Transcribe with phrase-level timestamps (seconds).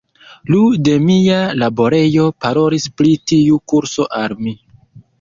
[0.53, 4.61] Iu de mia laborejo parolis pri tiu kurso al mi.